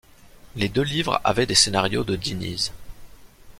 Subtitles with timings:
[0.55, 2.71] Les deux livres avaient des scénarios de Diniz.